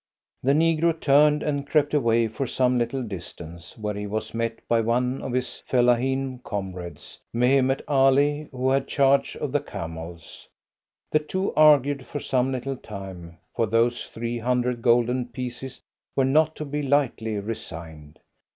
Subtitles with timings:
[0.41, 4.81] The negro turned and crept away for some little distance, where he was met by
[4.81, 10.49] one of his fellaheen comrades, Mehemet Ali, who had charge of the camels.
[11.11, 15.79] The two argued for some little time for those three hundred golden pieces
[16.15, 18.17] were not to be lightly resigned.